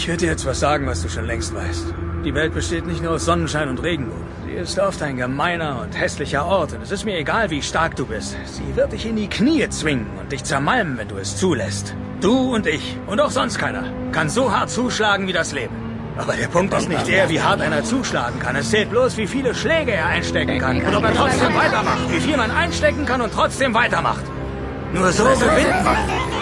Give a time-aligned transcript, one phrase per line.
[0.00, 1.92] Ich werde dir jetzt was sagen, was du schon längst weißt.
[2.24, 4.24] Die Welt besteht nicht nur aus Sonnenschein und Regenbogen.
[4.46, 7.96] Sie ist oft ein gemeiner und hässlicher Ort und es ist mir egal, wie stark
[7.96, 8.34] du bist.
[8.46, 11.94] Sie wird dich in die Knie zwingen und dich zermalmen, wenn du es zulässt.
[12.22, 15.76] Du und ich und auch sonst keiner kann so hart zuschlagen wie das Leben.
[16.16, 18.56] Aber der Punkt ist nicht der, wie hart einer zuschlagen kann.
[18.56, 22.10] Es zählt bloß, wie viele Schläge er einstecken kann und ob er trotzdem weitermacht.
[22.10, 24.24] Wie viel man einstecken kann und trotzdem weitermacht.
[24.94, 26.39] Nur so gewinnt man.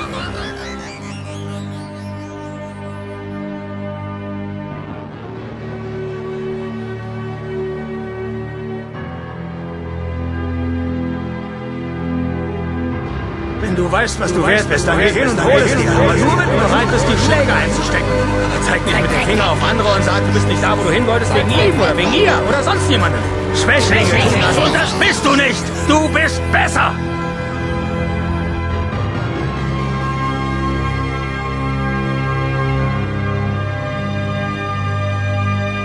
[13.98, 15.90] Weißt, was du wert bist, dann geh hin und hol es dir.
[15.90, 18.06] Aber nur, wenn du bereit bist, die Schläge einzustecken.
[18.46, 20.84] Aber zeig nicht mit dem Finger auf andere und sag, du bist nicht da, wo
[20.84, 23.20] du hin wolltest, wegen ihm oder wegen ihr oder sonst jemandem.
[23.54, 25.64] Schwächlinge tun das und das bist du nicht.
[25.88, 26.92] Du bist besser.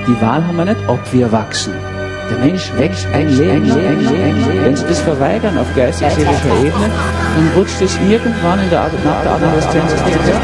[0.05, 1.92] Die Wahl haben wir nicht, ob wir wachsen.
[2.29, 4.63] Der Mensch wächst ein Leben, ein Leben.
[4.63, 6.89] Wenn Sie das verweigern auf geistig-seelischer Ebene,
[7.35, 10.35] dann rutscht es irgendwann in der Art, nach der Adoleszenz ins Pubertät.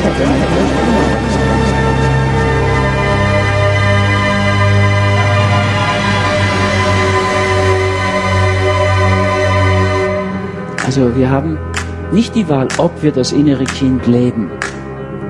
[10.86, 11.58] Also wir haben
[12.12, 14.50] nicht die Wahl, ob wir das innere Kind leben.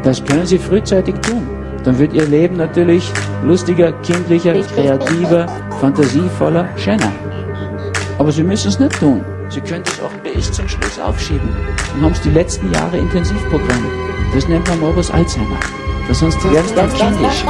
[0.03, 1.45] Das können Sie frühzeitig tun.
[1.83, 3.11] Dann wird Ihr Leben natürlich
[3.43, 5.47] lustiger, kindlicher, kreativer,
[5.79, 7.11] fantasievoller, schöner.
[8.17, 9.23] Aber Sie müssen es nicht tun.
[9.49, 11.49] Sie können es auch bis zum Schluss aufschieben.
[11.93, 13.85] Dann haben Sie die letzten Jahre Intensivprogramm.
[14.33, 15.59] Das nennt man Morbus Alzheimer.
[16.07, 17.45] Das sonst werden Sie dann kindisch.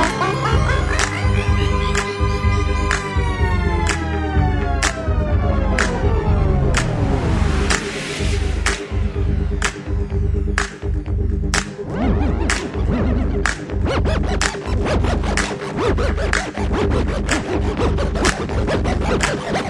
[19.30, 19.69] Ha ha ha!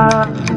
[0.00, 0.49] uh...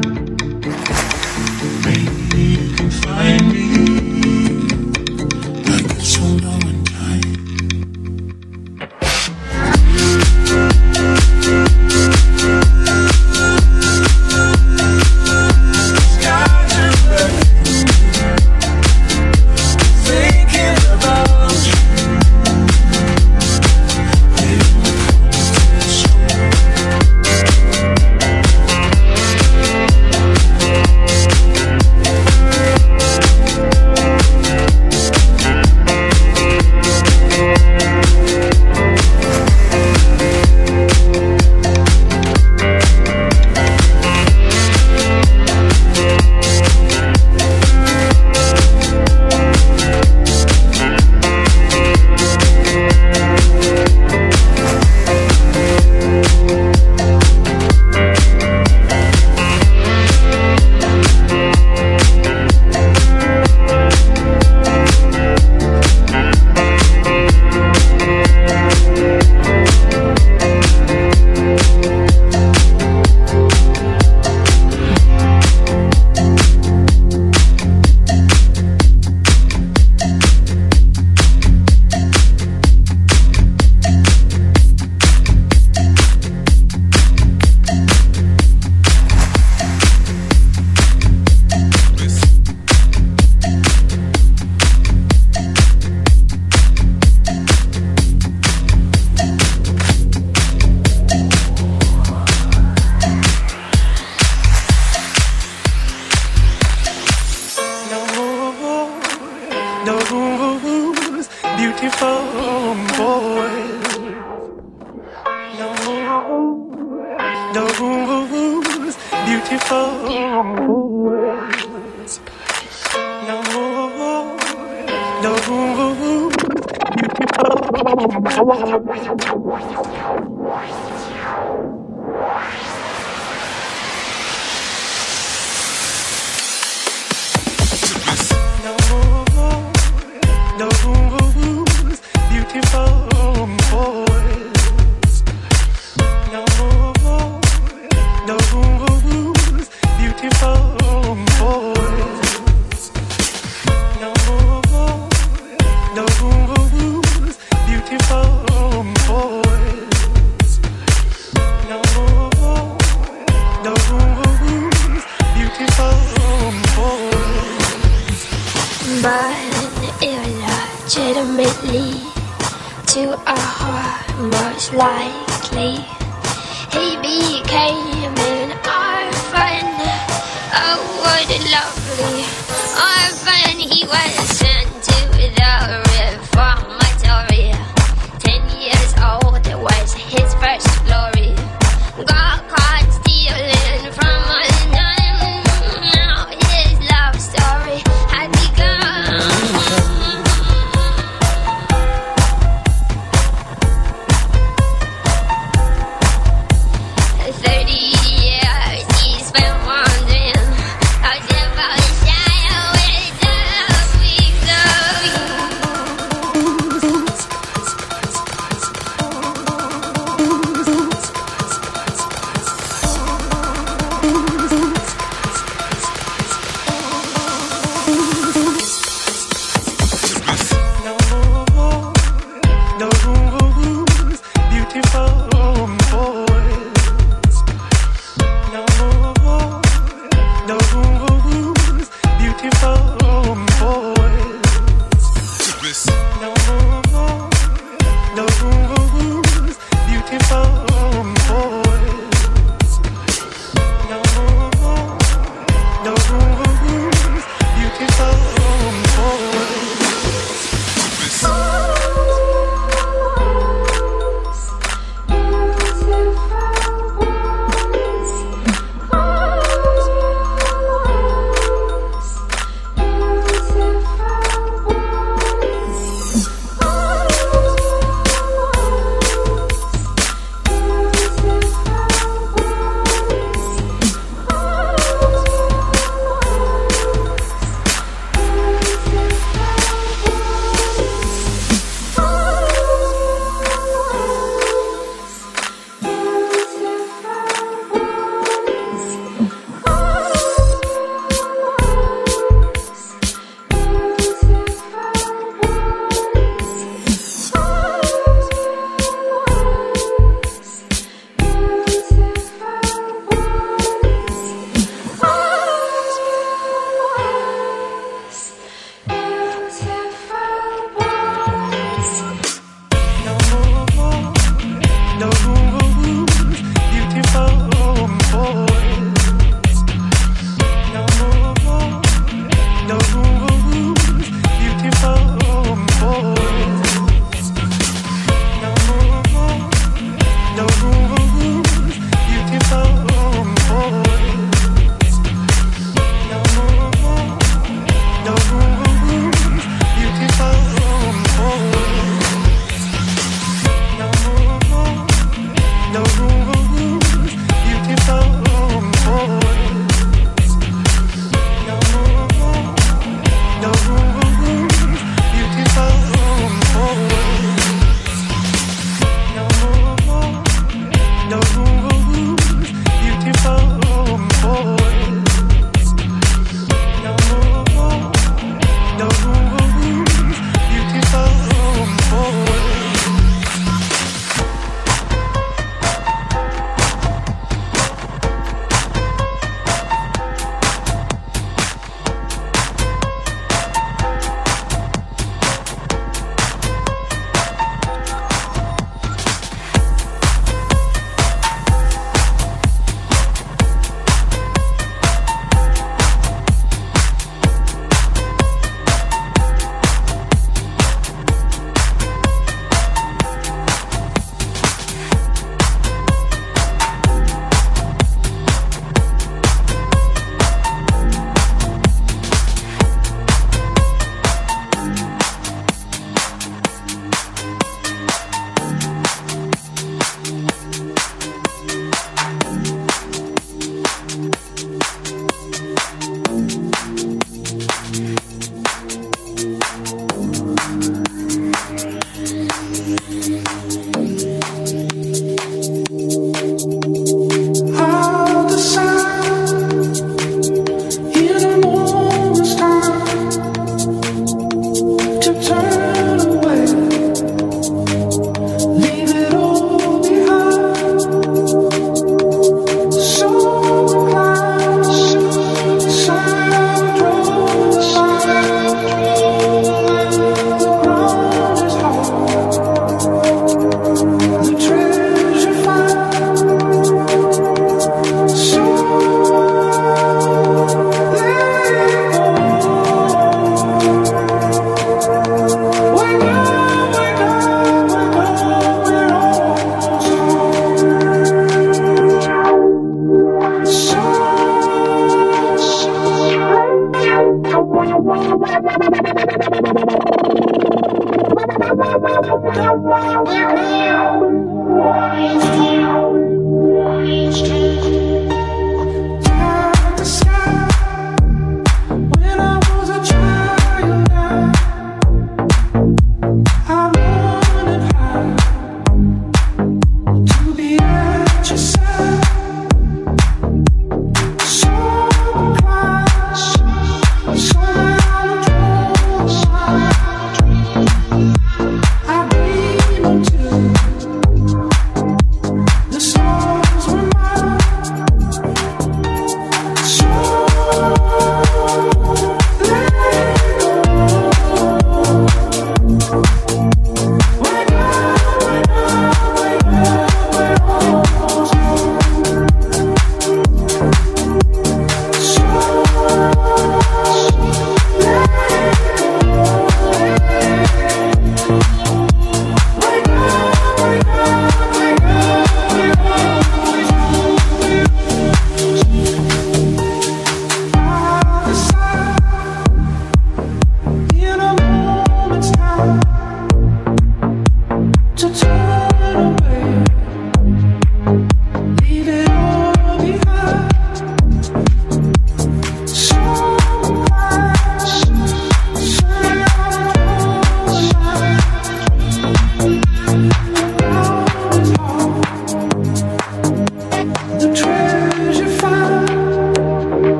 [125.24, 125.54] don't.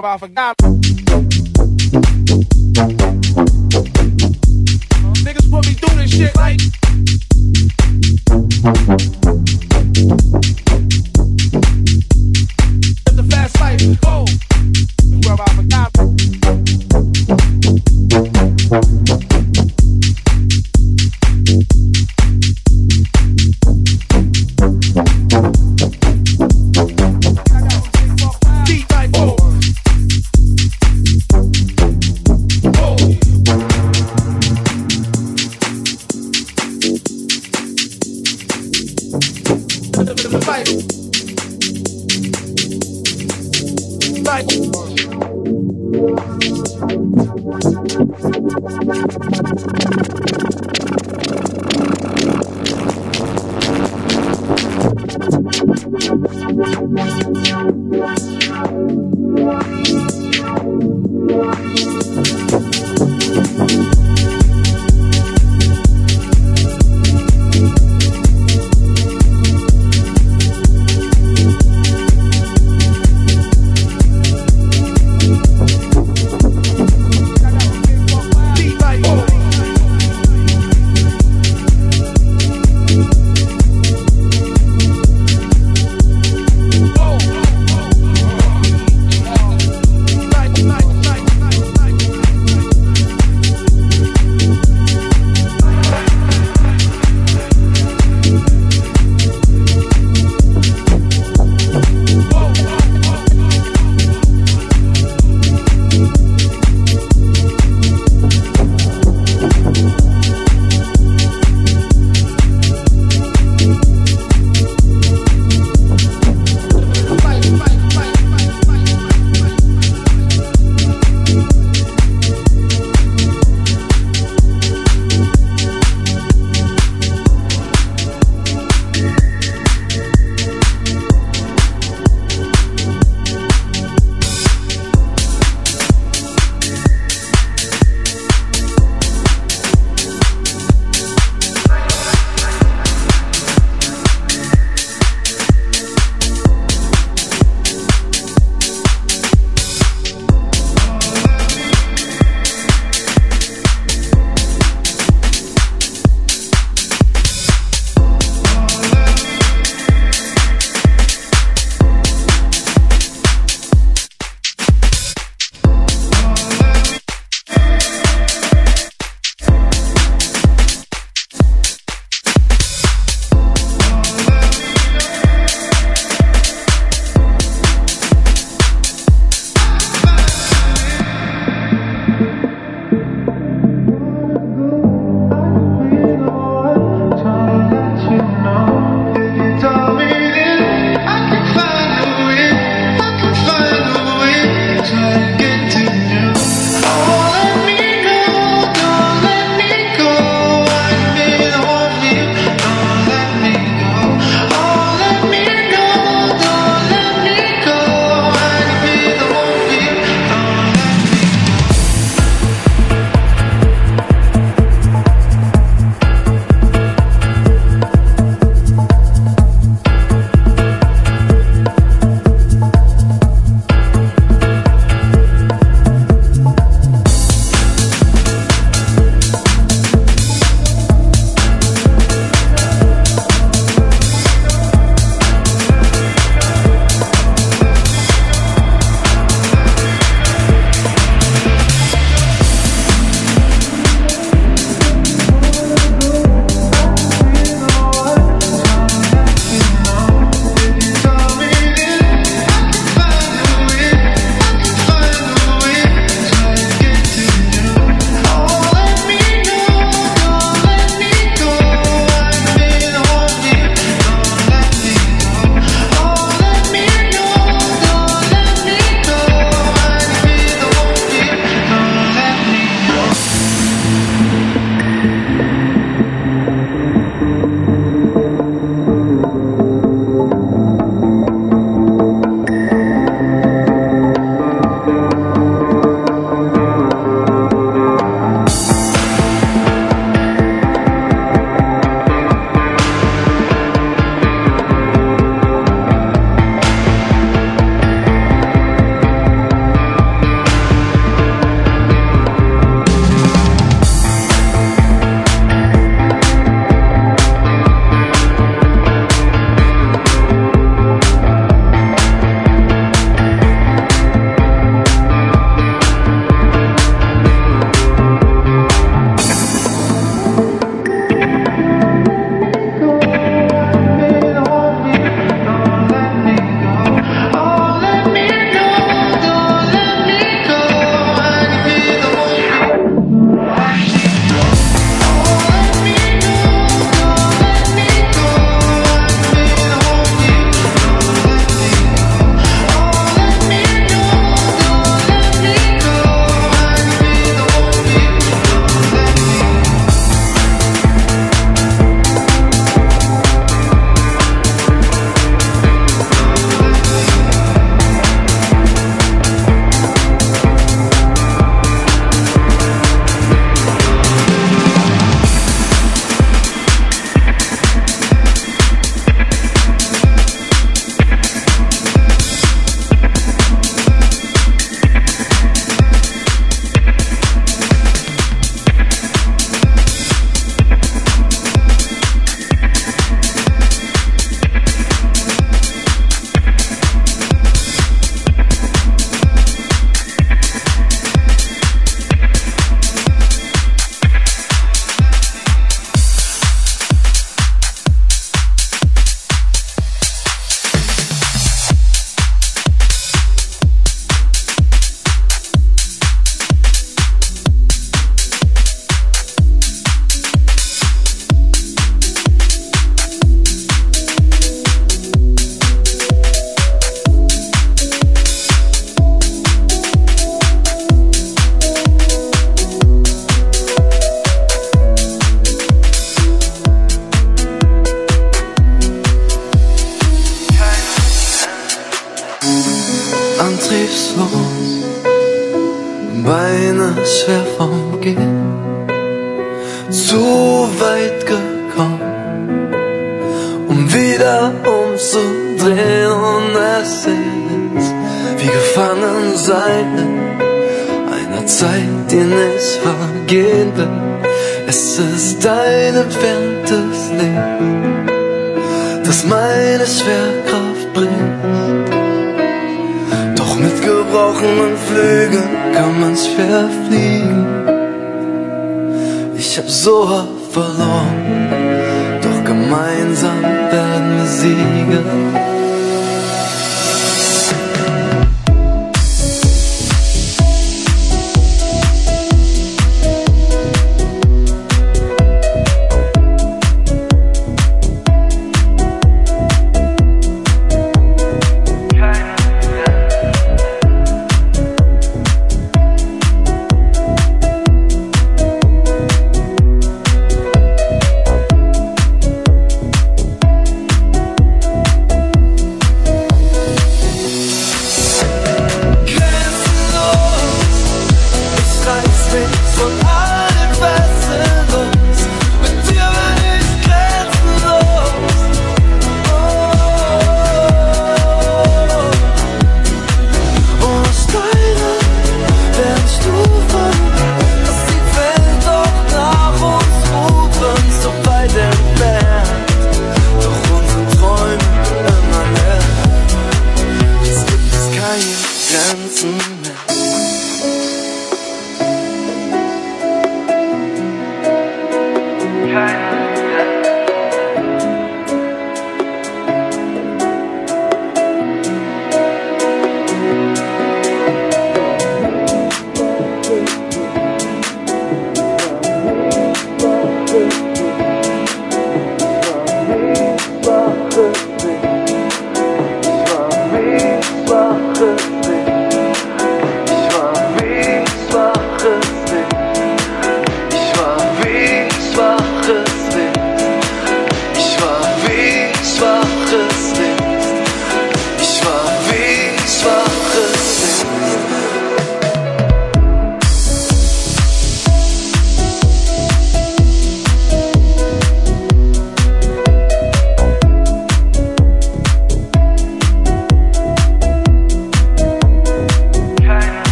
[0.00, 0.56] talking about for God.
[5.24, 6.60] Niggas put me through this shit like.